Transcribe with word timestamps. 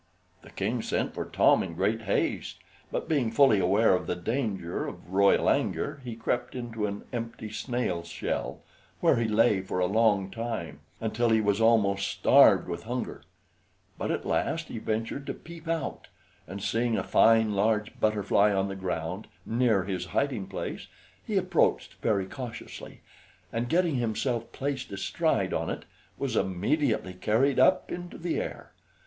The 0.41 0.49
King 0.49 0.81
sent 0.81 1.13
for 1.13 1.25
Tom 1.25 1.61
in 1.61 1.75
great 1.75 2.01
haste, 2.01 2.57
but 2.91 3.07
being 3.07 3.29
fully 3.29 3.59
aware 3.59 3.93
of 3.93 4.07
the 4.07 4.15
danger 4.15 4.87
of 4.87 5.13
royal 5.13 5.47
anger, 5.47 6.01
he 6.03 6.15
crept 6.15 6.55
into 6.55 6.87
an 6.87 7.03
empty 7.13 7.51
snail 7.51 8.01
shell, 8.03 8.61
where 8.99 9.17
he 9.17 9.27
lay 9.27 9.61
for 9.61 9.77
a 9.77 9.85
long 9.85 10.31
time, 10.31 10.79
until 10.99 11.29
he 11.29 11.39
was 11.39 11.61
almost 11.61 12.07
starved 12.07 12.67
with 12.67 12.85
hunger; 12.85 13.21
but 13.99 14.09
at 14.09 14.25
last 14.25 14.69
he 14.69 14.79
ventured 14.79 15.27
to 15.27 15.35
peep 15.35 15.67
out, 15.67 16.07
and 16.47 16.63
seeing 16.63 16.97
a 16.97 17.03
fine 17.03 17.53
large 17.53 17.99
butterfly 17.99 18.51
on 18.51 18.69
the 18.69 18.75
ground, 18.75 19.27
near 19.45 19.83
his 19.83 20.05
hiding 20.05 20.47
place, 20.47 20.87
he 21.23 21.37
approached 21.37 21.93
very 22.01 22.25
cautiously, 22.25 23.01
and 23.53 23.69
getting 23.69 23.97
himself 23.97 24.51
placed 24.51 24.91
astride 24.91 25.53
on 25.53 25.69
it, 25.69 25.85
was 26.17 26.35
immediately 26.35 27.13
carried 27.13 27.59
up 27.59 27.91
into 27.91 28.17
the 28.17 28.39
air. 28.41 28.71